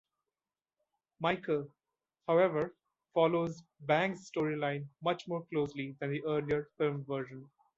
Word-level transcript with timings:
"Michael", 1.19 1.69
however, 2.27 2.73
follows 3.13 3.61
Bang's 3.81 4.27
storyline 4.31 4.87
much 5.03 5.27
more 5.27 5.45
closely 5.45 5.95
than 5.99 6.09
the 6.09 6.23
earlier 6.23 6.71
film 6.79 7.05
version. 7.05 7.51